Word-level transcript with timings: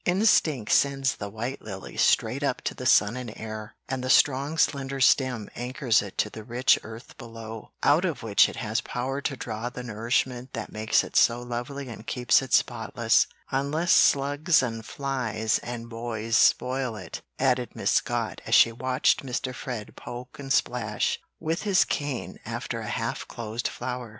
"Instinct 0.03 0.71
sends 0.71 1.15
the 1.17 1.29
white 1.29 1.61
lily 1.61 1.95
straight 1.95 2.41
up 2.41 2.61
to 2.63 2.73
the 2.73 2.87
sun 2.87 3.15
and 3.15 3.31
air, 3.37 3.75
and 3.87 4.03
the 4.03 4.09
strong 4.09 4.57
slender 4.57 4.99
stem 4.99 5.47
anchors 5.55 6.01
it 6.01 6.17
to 6.17 6.31
the 6.31 6.43
rich 6.43 6.79
earth 6.81 7.15
below, 7.19 7.69
out 7.83 8.03
of 8.03 8.23
which 8.23 8.49
it 8.49 8.55
has 8.55 8.81
power 8.81 9.21
to 9.21 9.37
draw 9.37 9.69
the 9.69 9.83
nourishment 9.83 10.53
that 10.53 10.71
makes 10.71 11.03
it 11.03 11.15
so 11.15 11.39
lovely 11.43 11.87
and 11.87 12.07
keeps 12.07 12.41
it 12.41 12.51
spotless 12.51 13.27
unless 13.51 13.91
slugs 13.91 14.63
and 14.63 14.87
flies 14.87 15.59
and 15.59 15.87
boys 15.87 16.35
spoil 16.35 16.95
it," 16.95 17.21
added 17.37 17.75
Miss 17.75 17.91
Scott 17.91 18.41
as 18.47 18.55
she 18.55 18.71
watched 18.71 19.23
Mr. 19.23 19.53
Fred 19.53 19.95
poke 19.95 20.39
and 20.39 20.51
splash 20.51 21.19
with 21.39 21.61
his 21.61 21.85
cane 21.85 22.39
after 22.43 22.79
a 22.79 22.87
half 22.87 23.27
closed 23.27 23.67
flower. 23.67 24.09